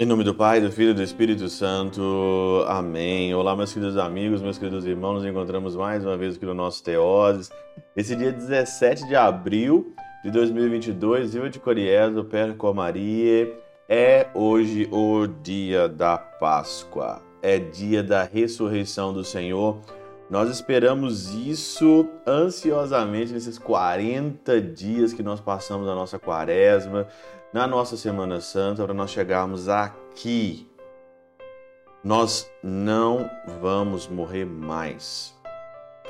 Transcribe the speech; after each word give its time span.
Em 0.00 0.06
nome 0.06 0.22
do 0.22 0.32
Pai, 0.32 0.60
do 0.60 0.70
Filho 0.70 0.92
e 0.92 0.94
do 0.94 1.02
Espírito 1.02 1.48
Santo. 1.48 2.64
Amém. 2.68 3.34
Olá, 3.34 3.56
meus 3.56 3.72
queridos 3.72 3.96
amigos, 3.96 4.40
meus 4.40 4.56
queridos 4.56 4.86
irmãos. 4.86 5.14
Nos 5.14 5.26
encontramos 5.26 5.74
mais 5.74 6.04
uma 6.04 6.16
vez 6.16 6.36
aqui 6.36 6.46
no 6.46 6.54
nosso 6.54 6.84
Teoses. 6.84 7.50
Esse 7.96 8.14
dia 8.14 8.30
17 8.30 9.08
de 9.08 9.16
abril 9.16 9.92
de 10.22 10.30
2022, 10.30 11.34
Viva 11.34 11.50
de 11.50 11.58
Coriezo, 11.58 12.22
Perco 12.22 12.72
Maria, 12.72 13.52
é 13.88 14.28
hoje 14.34 14.88
o 14.92 15.26
dia 15.26 15.88
da 15.88 16.16
Páscoa. 16.16 17.20
É 17.42 17.58
dia 17.58 18.00
da 18.00 18.22
ressurreição 18.22 19.12
do 19.12 19.24
Senhor. 19.24 19.80
Nós 20.30 20.50
esperamos 20.50 21.34
isso 21.34 22.06
ansiosamente 22.26 23.32
nesses 23.32 23.58
40 23.58 24.60
dias 24.60 25.12
que 25.12 25.22
nós 25.22 25.40
passamos 25.40 25.86
na 25.86 25.94
nossa 25.94 26.18
quaresma 26.18 27.08
na 27.52 27.66
nossa 27.66 27.96
Semana 27.96 28.40
Santa 28.40 28.84
para 28.84 28.94
nós 28.94 29.10
chegarmos 29.10 29.68
aqui. 29.68 30.70
Nós 32.04 32.50
não 32.62 33.28
vamos 33.60 34.06
morrer 34.06 34.44
mais. 34.44 35.34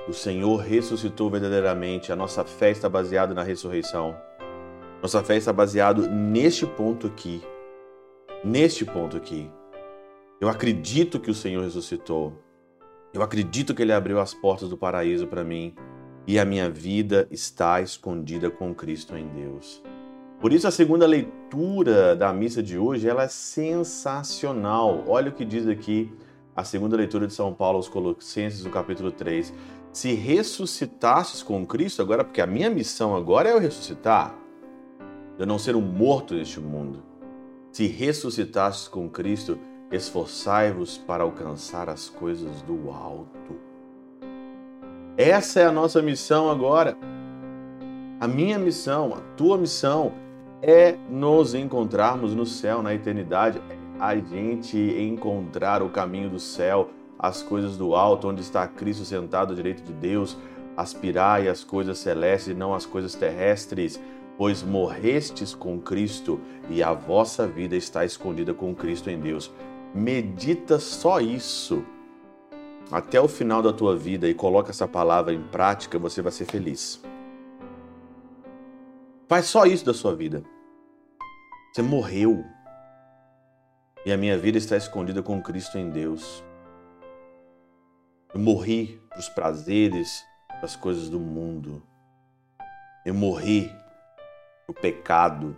O 0.09 0.13
Senhor 0.13 0.57
ressuscitou 0.57 1.31
verdadeiramente. 1.31 2.13
A 2.13 2.17
nossa 2.17 2.45
fé 2.45 2.71
está 2.71 2.89
baseada 2.89 3.35
na 3.35 3.43
ressurreição. 3.43 4.17
Nossa 5.01 5.23
fé 5.23 5.37
está 5.37 5.53
baseada 5.53 6.07
neste 6.09 6.67
ponto 6.67 7.07
aqui. 7.07 7.43
Neste 8.45 8.85
ponto 8.85 9.17
aqui. 9.17 9.51
Eu 10.41 10.49
acredito 10.49 11.21
que 11.21 11.31
o 11.31 11.35
Senhor 11.35 11.63
ressuscitou. 11.63 12.33
Eu 13.19 13.25
acredito 13.25 13.75
que 13.75 13.83
Ele 13.83 13.93
abriu 13.93 14.21
as 14.21 14.33
portas 14.33 14.69
do 14.69 14.77
paraíso 14.77 15.27
para 15.27 15.43
mim. 15.43 15.75
E 16.25 16.39
a 16.39 16.45
minha 16.45 16.71
vida 16.71 17.27
está 17.33 17.81
escondida 17.81 18.49
com 18.49 18.73
Cristo 18.73 19.17
em 19.17 19.27
Deus. 19.27 19.83
Por 20.41 20.53
isso 20.53 20.69
a 20.69 20.71
segunda 20.71 21.05
leitura 21.05 22.15
da 22.15 22.33
missa 22.33 22.63
de 22.63 22.79
hoje, 22.79 23.09
ela 23.09 23.25
é 23.25 23.29
sensacional. 23.29 25.03
Olha 25.09 25.31
o 25.31 25.35
que 25.35 25.45
diz 25.45 25.67
aqui 25.67 26.13
a 26.55 26.63
segunda 26.63 26.97
leitura 26.97 27.27
de 27.27 27.33
São 27.33 27.53
Paulo 27.53 27.79
aos 27.79 27.89
Colossenses, 27.89 28.65
no 28.65 28.71
capítulo 28.71 29.11
3. 29.11 29.53
Se 29.93 30.13
ressuscitasses 30.13 31.43
com 31.43 31.67
Cristo, 31.67 32.01
agora, 32.01 32.23
porque 32.23 32.41
a 32.41 32.47
minha 32.47 32.71
missão 32.71 33.17
agora 33.17 33.49
é 33.49 33.53
eu 33.53 33.59
ressuscitar, 33.59 34.33
eu 35.37 35.45
não 35.45 35.59
ser 35.59 35.75
um 35.75 35.81
morto 35.81 36.35
neste 36.35 36.61
mundo. 36.61 37.03
Se 37.73 37.89
ressuscitasses 37.89 38.87
com 38.87 39.11
Cristo, 39.11 39.59
esforçai-vos 39.91 40.99
para 40.99 41.25
alcançar 41.25 41.89
as 41.89 42.09
coisas 42.09 42.63
do 42.63 42.91
alto. 42.91 43.57
Essa 45.17 45.61
é 45.61 45.65
a 45.67 45.73
nossa 45.73 46.01
missão 46.03 46.51
agora. 46.51 46.97
A 48.21 48.29
minha 48.29 48.59
missão, 48.59 49.15
a 49.15 49.21
tua 49.37 49.57
missão 49.57 50.13
é 50.61 50.97
nos 51.09 51.55
encontrarmos 51.55 52.35
no 52.35 52.45
céu, 52.45 52.83
na 52.83 52.95
eternidade, 52.95 53.61
a 53.99 54.15
gente 54.17 54.77
encontrar 54.79 55.83
o 55.83 55.89
caminho 55.89 56.31
do 56.31 56.39
céu, 56.39 56.91
as 57.19 57.43
coisas 57.43 57.77
do 57.77 57.95
alto, 57.95 58.29
onde 58.29 58.41
está 58.41 58.67
Cristo 58.67 59.05
sentado 59.05 59.53
à 59.53 59.57
direita 59.57 59.83
de 59.83 59.93
Deus, 59.93 60.37
aspirai 60.77 61.49
as 61.49 61.65
coisas 61.65 61.99
celestes 61.99 62.49
e 62.49 62.55
não 62.55 62.73
as 62.75 62.87
coisas 62.87 63.15
terrestres, 63.15 64.01
pois 64.37 64.63
morrestes 64.63 65.53
com 65.53 65.81
Cristo 65.81 66.41
e 66.71 66.81
a 66.81 66.93
vossa 66.93 67.45
vida 67.45 67.75
está 67.75 68.05
escondida 68.05 68.55
com 68.55 68.73
Cristo 68.73 69.11
em 69.11 69.19
Deus. 69.19 69.53
Medita 69.95 70.79
só 70.79 71.21
isso 71.21 71.85
até 72.91 73.21
o 73.21 73.29
final 73.29 73.63
da 73.63 73.73
tua 73.73 73.97
vida 73.97 74.29
e 74.29 74.35
coloca 74.35 74.71
essa 74.71 74.89
palavra 74.89 75.33
em 75.33 75.43
prática, 75.43 75.99
você 75.99 76.23
vai 76.23 76.33
ser 76.33 76.47
feliz. 76.47 77.03
Faz 79.29 79.47
só 79.47 79.67
isso 79.67 79.85
da 79.85 79.93
sua 79.93 80.17
vida. 80.17 80.43
Você 81.73 81.83
morreu. 81.83 82.45
E 84.07 84.13
a 84.13 84.17
minha 84.17 84.39
vida 84.39 84.57
está 84.57 84.77
escondida 84.77 85.23
com 85.23 85.43
Cristo 85.43 85.77
em 85.77 85.91
Deus. 85.91 86.43
Eu 88.33 88.41
morri 88.41 88.99
para 89.11 89.19
os 89.19 89.29
prazeres, 89.29 90.25
para 90.49 90.65
as 90.65 90.77
coisas 90.77 91.11
do 91.11 91.21
mundo. 91.21 91.83
Eu 93.05 93.13
morri 93.13 93.71
para 94.67 94.71
o 94.71 94.75
pecado, 94.75 95.57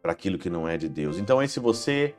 para 0.00 0.12
aquilo 0.12 0.38
que 0.38 0.48
não 0.48 0.66
é 0.66 0.78
de 0.78 0.88
Deus. 0.88 1.18
Então, 1.18 1.38
aí, 1.38 1.48
se 1.48 1.60
você 1.60 2.14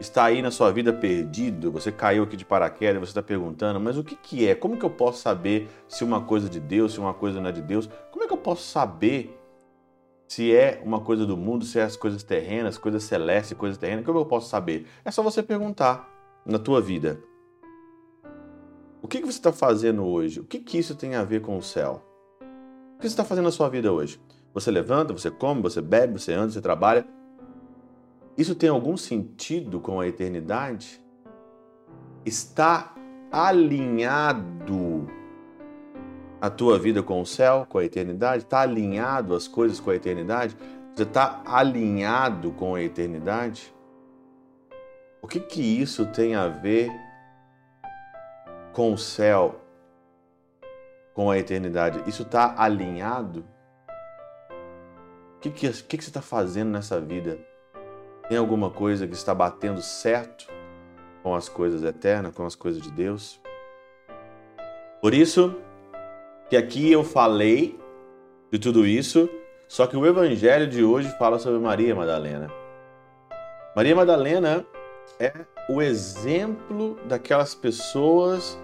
está 0.00 0.24
aí 0.24 0.40
na 0.40 0.50
sua 0.50 0.70
vida 0.70 0.92
perdido, 0.92 1.72
você 1.72 1.90
caiu 1.90 2.22
aqui 2.22 2.36
de 2.36 2.44
paraquedas, 2.44 3.00
você 3.00 3.10
está 3.10 3.22
perguntando, 3.22 3.80
mas 3.80 3.98
o 3.98 4.04
que, 4.04 4.14
que 4.14 4.46
é? 4.46 4.54
Como 4.54 4.76
que 4.76 4.84
eu 4.84 4.90
posso 4.90 5.20
saber 5.20 5.68
se 5.88 6.04
uma 6.04 6.20
coisa 6.20 6.46
é 6.46 6.50
de 6.50 6.60
Deus, 6.60 6.92
se 6.92 7.00
uma 7.00 7.12
coisa 7.12 7.40
não 7.40 7.48
é 7.48 7.52
de 7.52 7.62
Deus? 7.62 7.88
Como 8.10 8.24
é 8.24 8.26
que 8.26 8.32
eu 8.32 8.38
posso 8.38 8.62
saber 8.62 9.36
se 10.28 10.54
é 10.54 10.80
uma 10.84 11.00
coisa 11.00 11.26
do 11.26 11.36
mundo, 11.36 11.64
se 11.64 11.78
é 11.78 11.82
as 11.82 11.96
coisas 11.96 12.22
terrenas, 12.22 12.78
coisas 12.78 13.02
celestes, 13.02 13.56
coisas 13.56 13.78
terrenas, 13.78 14.04
como 14.04 14.18
eu 14.18 14.26
posso 14.26 14.48
saber? 14.48 14.86
É 15.04 15.10
só 15.10 15.22
você 15.22 15.42
perguntar 15.42 16.08
na 16.46 16.58
tua 16.58 16.80
vida. 16.80 17.20
O 19.02 19.08
que, 19.08 19.20
que 19.20 19.26
você 19.26 19.38
está 19.38 19.52
fazendo 19.52 20.04
hoje? 20.04 20.40
O 20.40 20.44
que, 20.44 20.58
que 20.58 20.78
isso 20.78 20.94
tem 20.94 21.14
a 21.14 21.24
ver 21.24 21.40
com 21.40 21.56
o 21.56 21.62
céu? 21.62 22.02
O 22.94 23.00
que 23.00 23.02
você 23.02 23.08
está 23.08 23.24
fazendo 23.24 23.44
na 23.44 23.50
sua 23.50 23.68
vida 23.68 23.92
hoje? 23.92 24.20
Você 24.52 24.70
levanta, 24.70 25.12
você 25.12 25.30
come, 25.30 25.62
você 25.62 25.80
bebe, 25.80 26.18
você 26.18 26.32
anda, 26.32 26.50
você 26.50 26.60
trabalha. 26.60 27.06
Isso 28.38 28.54
tem 28.54 28.70
algum 28.70 28.96
sentido 28.96 29.80
com 29.80 29.98
a 29.98 30.06
eternidade? 30.06 31.02
Está 32.24 32.94
alinhado 33.32 35.10
a 36.40 36.48
tua 36.48 36.78
vida 36.78 37.02
com 37.02 37.20
o 37.20 37.26
céu, 37.26 37.66
com 37.68 37.78
a 37.78 37.84
eternidade? 37.84 38.44
Está 38.44 38.60
alinhado 38.60 39.34
as 39.34 39.48
coisas 39.48 39.80
com 39.80 39.90
a 39.90 39.96
eternidade? 39.96 40.56
Você 40.94 41.02
está 41.02 41.42
alinhado 41.44 42.52
com 42.52 42.76
a 42.76 42.80
eternidade? 42.80 43.74
O 45.20 45.26
que 45.26 45.40
que 45.40 45.60
isso 45.60 46.06
tem 46.06 46.36
a 46.36 46.46
ver 46.46 46.92
com 48.72 48.92
o 48.92 48.98
céu, 48.98 49.60
com 51.12 51.28
a 51.28 51.36
eternidade? 51.36 52.08
Isso 52.08 52.22
está 52.22 52.54
alinhado? 52.56 53.44
O 55.34 55.40
que, 55.40 55.50
que, 55.50 55.72
que, 55.72 55.96
que 55.98 56.04
você 56.04 56.10
está 56.10 56.22
fazendo 56.22 56.70
nessa 56.70 57.00
vida? 57.00 57.36
Tem 58.28 58.36
alguma 58.36 58.70
coisa 58.70 59.06
que 59.06 59.14
está 59.14 59.34
batendo 59.34 59.80
certo 59.80 60.46
com 61.22 61.34
as 61.34 61.48
coisas 61.48 61.82
eternas, 61.82 62.34
com 62.34 62.44
as 62.44 62.54
coisas 62.54 62.82
de 62.82 62.90
Deus? 62.90 63.40
Por 65.00 65.14
isso, 65.14 65.56
que 66.50 66.56
aqui 66.56 66.92
eu 66.92 67.02
falei 67.02 67.78
de 68.52 68.58
tudo 68.58 68.86
isso, 68.86 69.28
só 69.66 69.86
que 69.86 69.96
o 69.96 70.06
evangelho 70.06 70.66
de 70.66 70.84
hoje 70.84 71.08
fala 71.18 71.38
sobre 71.38 71.58
Maria 71.58 71.94
Madalena. 71.94 72.50
Maria 73.74 73.96
Madalena 73.96 74.66
é 75.18 75.32
o 75.68 75.80
exemplo 75.80 76.98
daquelas 77.06 77.54
pessoas 77.54 78.58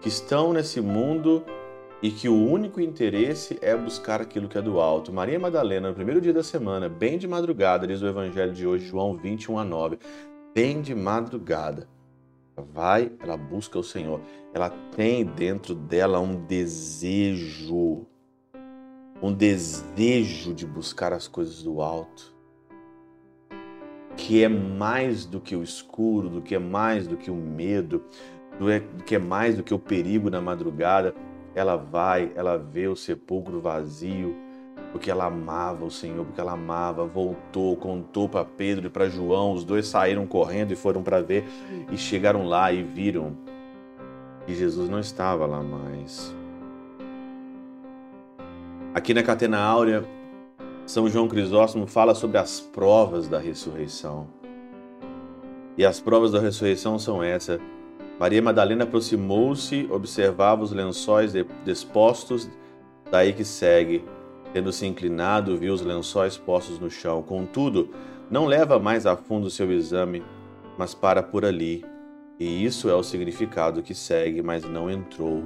que 0.00 0.08
estão 0.08 0.52
nesse 0.52 0.80
mundo 0.80 1.44
e 2.02 2.10
que 2.10 2.28
o 2.28 2.34
único 2.34 2.80
interesse 2.80 3.58
é 3.60 3.76
buscar 3.76 4.20
aquilo 4.20 4.48
que 4.48 4.56
é 4.56 4.62
do 4.62 4.80
alto. 4.80 5.12
Maria 5.12 5.38
Madalena, 5.38 5.88
no 5.88 5.94
primeiro 5.94 6.20
dia 6.20 6.32
da 6.32 6.42
semana, 6.42 6.88
bem 6.88 7.18
de 7.18 7.26
madrugada, 7.26 7.86
diz 7.86 8.00
o 8.02 8.06
evangelho 8.06 8.52
de 8.52 8.66
hoje, 8.66 8.86
João 8.86 9.16
21 9.16 9.58
a 9.58 9.64
9, 9.64 9.98
bem 10.54 10.80
de 10.80 10.94
madrugada, 10.94 11.88
vai, 12.56 13.10
ela 13.20 13.36
busca 13.36 13.78
o 13.78 13.82
Senhor. 13.82 14.20
Ela 14.54 14.70
tem 14.96 15.24
dentro 15.24 15.74
dela 15.74 16.20
um 16.20 16.44
desejo, 16.46 18.06
um 19.20 19.32
desejo 19.32 20.54
de 20.54 20.66
buscar 20.66 21.12
as 21.12 21.26
coisas 21.26 21.62
do 21.62 21.80
alto, 21.80 22.34
que 24.16 24.42
é 24.42 24.48
mais 24.48 25.24
do 25.24 25.40
que 25.40 25.54
o 25.54 25.62
escuro, 25.62 26.28
do 26.28 26.42
que 26.42 26.54
é 26.54 26.58
mais 26.58 27.06
do 27.06 27.16
que 27.16 27.30
o 27.30 27.36
medo, 27.36 28.04
do 28.58 28.70
é, 28.70 28.82
que 29.06 29.14
é 29.14 29.18
mais 29.18 29.56
do 29.56 29.62
que 29.62 29.72
o 29.72 29.78
perigo 29.78 30.28
na 30.30 30.40
madrugada. 30.40 31.14
Ela 31.54 31.76
vai, 31.76 32.30
ela 32.34 32.56
vê 32.56 32.88
o 32.88 32.96
sepulcro 32.96 33.60
vazio, 33.60 34.34
porque 34.92 35.10
ela 35.10 35.26
amava 35.26 35.84
o 35.84 35.90
Senhor, 35.90 36.24
porque 36.24 36.40
ela 36.40 36.52
amava, 36.52 37.04
voltou, 37.04 37.76
contou 37.76 38.28
para 38.28 38.44
Pedro 38.44 38.86
e 38.86 38.90
para 38.90 39.08
João, 39.08 39.52
os 39.52 39.64
dois 39.64 39.86
saíram 39.86 40.26
correndo 40.26 40.72
e 40.72 40.76
foram 40.76 41.02
para 41.02 41.20
ver 41.20 41.44
e 41.90 41.96
chegaram 41.96 42.46
lá 42.46 42.72
e 42.72 42.82
viram 42.82 43.36
que 44.46 44.54
Jesus 44.54 44.88
não 44.88 44.98
estava 44.98 45.44
lá 45.44 45.62
mais. 45.62 46.34
Aqui 48.94 49.12
na 49.12 49.22
Catena 49.22 49.58
Áurea, 49.58 50.04
São 50.86 51.08
João 51.08 51.28
Crisóstomo 51.28 51.86
fala 51.86 52.14
sobre 52.14 52.38
as 52.38 52.58
provas 52.58 53.28
da 53.28 53.38
ressurreição. 53.38 54.26
E 55.76 55.84
as 55.84 56.00
provas 56.00 56.32
da 56.32 56.40
ressurreição 56.40 56.98
são 56.98 57.22
essas. 57.22 57.60
Maria 58.18 58.42
Madalena 58.42 58.84
aproximou-se, 58.84 59.86
observava 59.90 60.62
os 60.62 60.72
lençóis 60.72 61.32
dispostos, 61.64 62.48
daí 63.10 63.32
que 63.32 63.44
segue 63.44 64.04
Tendo-se 64.52 64.86
inclinado, 64.86 65.58
viu 65.58 65.74
os 65.74 65.82
lençóis 65.82 66.38
postos 66.38 66.78
no 66.78 66.90
chão. 66.90 67.22
Contudo, 67.22 67.90
não 68.30 68.46
leva 68.46 68.78
mais 68.78 69.04
a 69.04 69.14
fundo 69.14 69.50
seu 69.50 69.70
exame, 69.70 70.22
mas 70.78 70.94
para 70.94 71.22
por 71.22 71.44
ali. 71.44 71.84
E 72.40 72.64
isso 72.64 72.88
é 72.88 72.94
o 72.94 73.02
significado 73.02 73.82
que 73.82 73.94
segue, 73.94 74.40
mas 74.40 74.64
não 74.64 74.90
entrou 74.90 75.44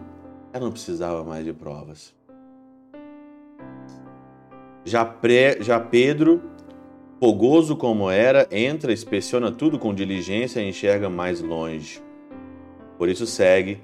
ela 0.53 0.67
não 0.67 0.73
precisava 0.73 1.25
mais 1.25 1.47
de 1.47 1.53
provas. 1.53 2.15
Já, 4.85 5.03
pré, 5.03 5.57
já 5.63 5.81
Pedro, 5.81 6.43
fogoso 7.19 7.75
como 7.75 8.11
era, 8.11 8.47
entra, 8.51 8.93
inspeciona 8.93 9.51
tudo 9.51 9.79
com 9.79 9.95
diligência 9.95 10.61
e 10.61 10.69
enxerga 10.69 11.09
mais 11.09 11.41
longe. 11.41 12.03
Por 13.03 13.09
isso 13.09 13.27
segue. 13.27 13.83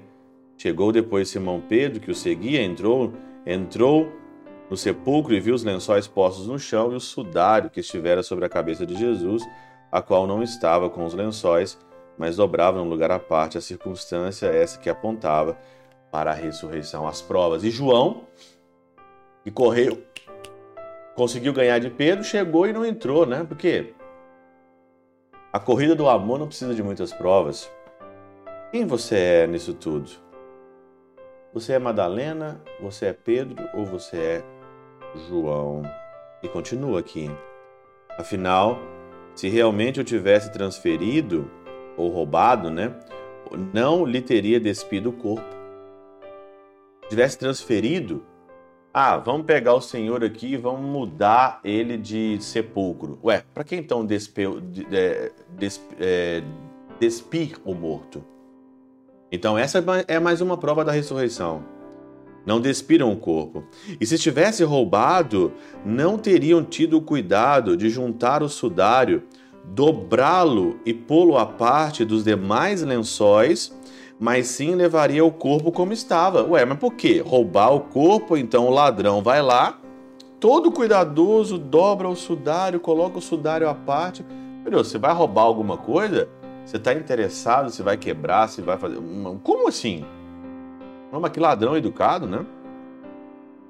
Chegou 0.57 0.93
depois 0.93 1.27
Simão 1.27 1.59
Pedro, 1.59 1.99
que 1.99 2.09
o 2.09 2.15
seguia, 2.15 2.63
entrou, 2.63 3.11
entrou 3.45 4.09
no 4.69 4.77
sepulcro 4.77 5.33
e 5.33 5.41
viu 5.41 5.53
os 5.53 5.61
lençóis 5.61 6.07
postos 6.07 6.47
no 6.47 6.57
chão 6.57 6.93
e 6.93 6.95
o 6.95 7.01
sudário 7.01 7.69
que 7.69 7.81
estivera 7.81 8.23
sobre 8.23 8.45
a 8.45 8.49
cabeça 8.49 8.85
de 8.85 8.95
Jesus, 8.95 9.43
a 9.91 10.01
qual 10.01 10.25
não 10.25 10.41
estava 10.41 10.89
com 10.89 11.03
os 11.03 11.13
lençóis, 11.13 11.77
mas 12.17 12.37
dobrava 12.37 12.77
num 12.77 12.87
lugar 12.87 13.11
à 13.11 13.19
parte 13.19 13.57
a 13.57 13.61
circunstância 13.61 14.45
essa 14.45 14.79
que 14.79 14.89
apontava 14.89 15.57
para 16.09 16.31
a 16.31 16.33
ressurreição, 16.33 17.05
as 17.05 17.21
provas. 17.21 17.65
E 17.65 17.69
João, 17.69 18.21
que 19.43 19.51
correu 19.51 20.01
conseguiu 21.13 21.51
ganhar 21.51 21.79
de 21.79 21.89
Pedro, 21.89 22.23
chegou 22.23 22.65
e 22.65 22.71
não 22.71 22.85
entrou, 22.85 23.25
né? 23.25 23.45
Porque 23.45 23.93
a 25.51 25.59
corrida 25.59 25.93
do 25.93 26.07
amor 26.07 26.39
não 26.39 26.47
precisa 26.47 26.73
de 26.73 26.81
muitas 26.81 27.11
provas. 27.11 27.69
Quem 28.71 28.85
você 28.85 29.15
é 29.15 29.47
nisso 29.47 29.73
tudo? 29.73 30.11
Você 31.51 31.73
é 31.73 31.79
Madalena, 31.79 32.61
você 32.79 33.07
é 33.07 33.13
Pedro 33.13 33.67
ou 33.73 33.83
você 33.83 34.17
é 34.17 34.43
João? 35.27 35.81
E 36.43 36.47
continua 36.47 36.99
aqui. 36.99 37.31
Afinal, 38.15 38.77
se 39.33 39.49
realmente 39.49 39.97
eu 39.97 40.05
tivesse 40.05 40.51
transferido 40.51 41.49
ou 41.97 42.09
roubado, 42.11 42.69
né? 42.69 42.93
Não 43.73 44.05
lhe 44.05 44.21
teria 44.21 44.59
despido 44.59 45.09
o 45.09 45.13
corpo. 45.13 45.49
Tivesse 47.09 47.39
transferido, 47.39 48.23
ah, 48.93 49.17
vamos 49.17 49.47
pegar 49.47 49.73
o 49.73 49.81
Senhor 49.81 50.23
aqui 50.23 50.53
e 50.53 50.57
vamos 50.57 50.81
mudar 50.81 51.59
ele 51.63 51.97
de 51.97 52.37
sepulcro. 52.39 53.17
Ué, 53.23 53.43
para 53.51 53.63
que 53.63 53.75
então 53.75 54.05
despe, 54.05 54.43
é, 54.91 55.31
des, 55.57 55.83
é, 55.99 56.43
despir 56.99 57.57
o 57.65 57.73
morto? 57.73 58.23
Então, 59.31 59.57
essa 59.57 59.83
é 60.07 60.19
mais 60.19 60.41
uma 60.41 60.57
prova 60.57 60.83
da 60.83 60.91
ressurreição. 60.91 61.63
Não 62.45 62.59
despiram 62.59 63.11
o 63.11 63.17
corpo. 63.17 63.63
E 63.99 64.05
se 64.05 64.17
tivesse 64.17 64.63
roubado, 64.63 65.53
não 65.85 66.17
teriam 66.17 66.63
tido 66.63 66.97
o 66.97 67.01
cuidado 67.01 67.77
de 67.77 67.89
juntar 67.89 68.41
o 68.41 68.49
sudário, 68.49 69.23
dobrá-lo 69.65 70.79
e 70.85 70.93
pô-lo 70.93 71.37
à 71.37 71.45
parte 71.45 72.03
dos 72.03 72.23
demais 72.23 72.81
lençóis 72.81 73.77
mas 74.19 74.47
sim 74.47 74.75
levaria 74.75 75.23
o 75.23 75.31
corpo 75.31 75.71
como 75.71 75.93
estava. 75.93 76.43
Ué, 76.43 76.65
mas 76.65 76.77
por 76.77 76.93
quê? 76.93 77.23
Roubar 77.25 77.73
o 77.73 77.79
corpo, 77.79 78.35
então 78.35 78.67
o 78.67 78.69
ladrão 78.69 79.21
vai 79.23 79.41
lá, 79.41 79.79
todo 80.39 80.71
cuidadoso, 80.71 81.57
dobra 81.57 82.09
o 82.09 82.15
sudário, 82.15 82.79
coloca 82.81 83.17
o 83.17 83.21
sudário 83.21 83.69
à 83.69 83.73
parte. 83.73 84.25
Meu 84.61 84.71
Deus, 84.71 84.89
você 84.89 84.97
vai 84.97 85.13
roubar 85.13 85.43
alguma 85.43 85.77
coisa? 85.77 86.27
Você 86.69 86.77
está 86.77 86.93
interessado 86.93 87.71
se 87.71 87.81
vai 87.81 87.97
quebrar, 87.97 88.47
se 88.47 88.61
vai 88.61 88.77
fazer. 88.77 88.99
Como 89.41 89.67
assim? 89.67 90.05
Não, 91.11 91.19
mas 91.19 91.31
que 91.31 91.39
ladrão 91.39 91.75
educado, 91.75 92.27
né? 92.27 92.45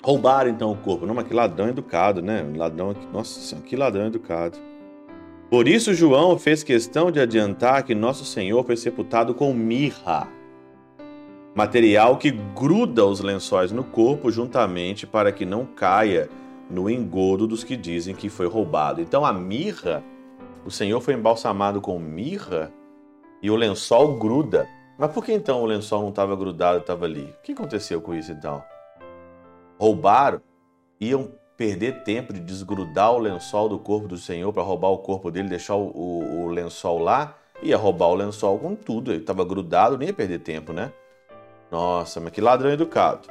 Roubaram 0.04 0.50
então 0.50 0.70
o 0.74 0.76
corpo. 0.76 1.06
Não, 1.06 1.16
mas 1.16 1.26
que 1.26 1.34
ladrão 1.34 1.70
educado, 1.70 2.22
né? 2.22 2.46
Ladrão. 2.54 2.94
Nossa 3.14 3.40
senhora, 3.40 3.66
que 3.66 3.78
ladrão 3.78 4.08
educado. 4.08 4.58
Por 5.50 5.66
isso, 5.66 5.94
João 5.94 6.38
fez 6.38 6.62
questão 6.62 7.10
de 7.10 7.22
adiantar 7.22 7.84
que 7.84 7.96
Nosso 7.96 8.26
Senhor 8.26 8.66
foi 8.66 8.76
sepultado 8.76 9.34
com 9.34 9.54
mirra 9.54 10.28
material 11.56 12.18
que 12.18 12.32
gruda 12.32 13.06
os 13.06 13.22
lençóis 13.22 13.72
no 13.72 13.86
corpo 13.86 14.30
juntamente 14.30 15.08
para 15.08 15.32
que 15.32 15.46
não 15.46 15.66
caia 15.66 16.30
no 16.70 16.90
engodo 16.90 17.48
dos 17.48 17.64
que 17.64 17.78
dizem 17.78 18.14
que 18.14 18.28
foi 18.28 18.48
roubado. 18.48 19.00
Então 19.00 19.26
a 19.26 19.32
mirra, 19.32 20.04
o 20.66 20.70
Senhor 20.70 21.00
foi 21.00 21.14
embalsamado 21.14 21.80
com 21.80 21.98
mirra 21.98 22.74
e 23.42 23.50
o 23.50 23.56
lençol 23.56 24.18
gruda. 24.18 24.68
Mas 24.98 25.12
por 25.12 25.24
que 25.24 25.32
então 25.32 25.62
o 25.62 25.66
lençol 25.66 26.02
não 26.02 26.10
estava 26.10 26.36
grudado, 26.36 26.80
estava 26.80 27.06
ali? 27.06 27.34
O 27.40 27.42
que 27.42 27.54
aconteceu 27.54 28.02
com 28.02 28.14
isso 28.14 28.32
então? 28.32 28.64
Roubaram, 29.80 30.42
iam 31.00 31.32
perder 31.56 32.04
tempo 32.04 32.34
de 32.34 32.40
desgrudar 32.40 33.14
o 33.14 33.20
lençol 33.20 33.70
do 33.70 33.80
corpo 33.80 34.08
do 34.08 34.18
Senhor 34.18 34.52
para 34.52 34.64
roubar 34.64 34.90
o 34.90 35.00
corpo 35.00 35.32
dele, 35.32 35.50
deixar 35.50 35.76
o, 35.76 35.88
o, 35.88 36.44
o 36.44 36.48
lençol 36.50 37.00
lá, 37.00 37.36
ia 37.62 37.78
roubar 37.78 38.08
o 38.08 38.16
lençol 38.16 38.60
com 38.60 38.76
tudo. 38.76 39.12
Ele 39.12 39.22
estava 39.22 39.44
grudado, 39.46 39.98
nem 39.98 40.10
ia 40.10 40.14
perder 40.14 40.40
tempo, 40.40 40.74
né? 40.74 40.92
Nossa, 41.72 42.20
mas 42.20 42.32
que 42.32 42.42
ladrão 42.42 42.72
educado. 42.72 43.28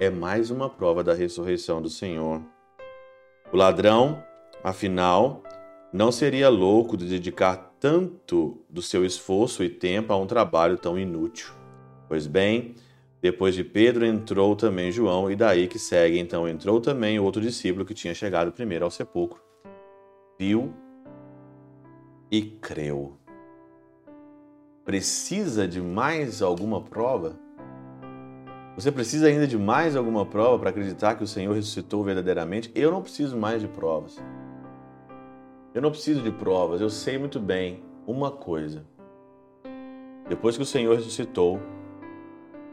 É 0.00 0.10
mais 0.10 0.50
uma 0.50 0.68
prova 0.68 1.02
da 1.02 1.14
ressurreição 1.14 1.80
do 1.80 1.88
Senhor. 1.88 2.40
O 3.52 3.56
ladrão, 3.56 4.22
afinal, 4.62 5.42
não 5.92 6.10
seria 6.10 6.48
louco 6.48 6.96
de 6.96 7.06
dedicar 7.06 7.72
tanto 7.86 8.58
do 8.68 8.82
seu 8.82 9.04
esforço 9.04 9.62
e 9.62 9.68
tempo 9.68 10.12
a 10.12 10.16
um 10.16 10.26
trabalho 10.26 10.76
tão 10.76 10.98
inútil. 10.98 11.52
Pois 12.08 12.26
bem, 12.26 12.74
depois 13.22 13.54
de 13.54 13.62
Pedro 13.62 14.04
entrou 14.04 14.56
também 14.56 14.90
João, 14.90 15.30
e 15.30 15.36
daí 15.36 15.68
que 15.68 15.78
segue, 15.78 16.18
então 16.18 16.48
entrou 16.48 16.80
também 16.80 17.16
o 17.16 17.22
outro 17.22 17.40
discípulo 17.40 17.84
que 17.84 17.94
tinha 17.94 18.12
chegado 18.12 18.50
primeiro 18.50 18.84
ao 18.84 18.90
sepulcro. 18.90 19.40
Viu 20.36 20.74
e 22.28 22.42
creu 22.42 23.16
precisa 24.84 25.68
de 25.68 25.80
mais 25.80 26.42
alguma 26.42 26.80
prova? 26.80 27.38
Você 28.74 28.90
precisa 28.90 29.28
ainda 29.28 29.46
de 29.46 29.56
mais 29.56 29.94
alguma 29.94 30.26
prova 30.26 30.58
para 30.58 30.70
acreditar 30.70 31.14
que 31.14 31.22
o 31.22 31.26
Senhor 31.28 31.54
ressuscitou 31.54 32.02
verdadeiramente? 32.02 32.68
Eu 32.74 32.90
não 32.90 33.00
preciso 33.00 33.36
mais 33.36 33.62
de 33.62 33.68
provas. 33.68 34.20
Eu 35.76 35.82
não 35.82 35.90
preciso 35.90 36.22
de 36.22 36.30
provas. 36.30 36.80
Eu 36.80 36.88
sei 36.88 37.18
muito 37.18 37.38
bem 37.38 37.84
uma 38.06 38.30
coisa. 38.30 38.86
Depois 40.26 40.56
que 40.56 40.62
o 40.62 40.66
Senhor 40.66 40.96
ressuscitou, 40.96 41.60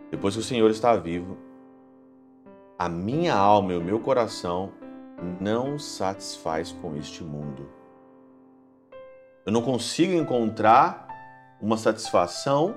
depois 0.09 0.35
que 0.35 0.39
o 0.39 0.43
Senhor 0.43 0.71
está 0.71 0.95
vivo, 0.95 1.37
a 2.79 2.87
minha 2.87 3.35
alma 3.35 3.73
e 3.73 3.75
o 3.75 3.83
meu 3.83 3.99
coração 3.99 4.71
não 5.41 5.77
satisfaz 5.77 6.71
com 6.71 6.95
este 6.95 7.25
mundo. 7.25 7.69
Eu 9.45 9.51
não 9.51 9.61
consigo 9.61 10.13
encontrar 10.13 11.05
uma 11.61 11.75
satisfação. 11.75 12.73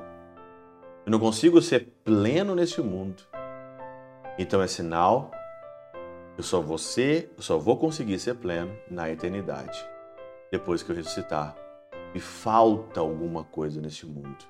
Eu 1.04 1.12
não 1.12 1.20
consigo 1.20 1.62
ser 1.62 1.92
pleno 2.02 2.56
neste 2.56 2.82
mundo. 2.82 3.22
Então 4.36 4.60
é 4.60 4.66
sinal 4.66 5.30
eu 6.36 6.42
só 6.42 6.60
vou 6.60 6.78
ser, 6.78 7.32
eu 7.36 7.42
só 7.44 7.56
vou 7.58 7.76
conseguir 7.76 8.18
ser 8.18 8.34
pleno 8.34 8.76
na 8.90 9.08
eternidade. 9.08 9.95
Depois 10.50 10.82
que 10.82 10.90
eu 10.90 10.96
ressuscitar. 10.96 11.56
Me 12.14 12.20
falta 12.20 13.00
alguma 13.00 13.44
coisa 13.44 13.80
neste 13.80 14.06
mundo. 14.06 14.44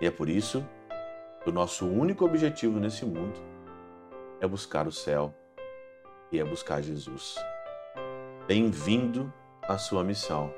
E 0.00 0.06
é 0.06 0.10
por 0.10 0.28
isso 0.28 0.66
que 1.42 1.50
o 1.50 1.52
nosso 1.52 1.86
único 1.86 2.24
objetivo 2.24 2.78
nesse 2.78 3.04
mundo 3.04 3.38
é 4.40 4.46
buscar 4.46 4.86
o 4.86 4.92
céu 4.92 5.34
e 6.30 6.38
é 6.38 6.44
buscar 6.44 6.82
Jesus. 6.82 7.36
Bem-vindo 8.46 9.32
à 9.62 9.76
sua 9.76 10.04
missão. 10.04 10.52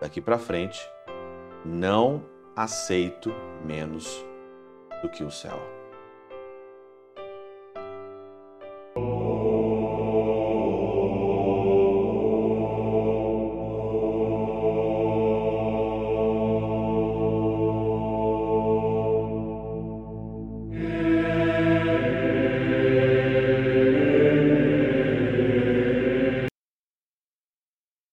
Daqui 0.00 0.20
para 0.20 0.38
frente, 0.38 0.80
não 1.64 2.24
aceito 2.56 3.32
menos 3.64 4.24
do 5.02 5.08
que 5.08 5.24
o 5.24 5.30
céu. 5.30 5.83